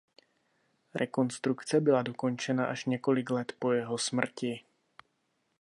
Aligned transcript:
Rekonstrukce 0.93 1.81
byla 1.81 2.01
dokončena 2.01 2.65
až 2.65 2.85
několik 2.85 3.29
let 3.29 3.53
po 3.59 3.71
jeho 3.71 3.97
smrti. 3.97 4.61